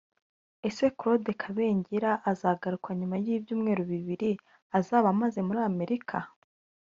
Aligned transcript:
Ese 0.67 0.85
Claude 0.99 1.31
Kabengera 1.41 2.11
azagaruka 2.31 2.89
nyuma 2.99 3.15
y’ibyumweru 3.25 3.83
bibiri 3.91 4.31
azaba 4.77 5.07
amaze 5.13 5.39
muri 5.47 5.59
Amerika 5.71 6.17